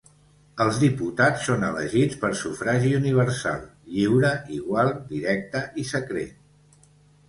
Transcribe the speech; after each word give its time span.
Els 0.63 0.79
diputats 0.83 1.43
són 1.49 1.65
elegits 1.67 2.17
per 2.25 2.33
sufragi 2.41 2.91
universal, 3.03 3.63
lliure, 3.95 4.35
igual, 4.61 4.95
directe 5.17 5.67
i 5.87 5.91
secret. 5.97 6.87